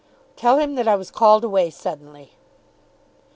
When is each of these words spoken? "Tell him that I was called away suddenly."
"Tell 0.35 0.57
him 0.57 0.73
that 0.77 0.87
I 0.87 0.95
was 0.95 1.11
called 1.11 1.43
away 1.43 1.69
suddenly." 1.69 2.31